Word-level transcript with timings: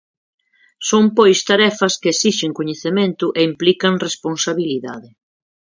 Son 0.89 1.05
pois 1.17 1.39
tarefas 1.49 1.93
que 2.01 2.11
exixen 2.13 2.51
coñecemento 2.59 3.25
e 3.39 3.41
implican 3.51 3.93
responsabilidade. 4.07 5.09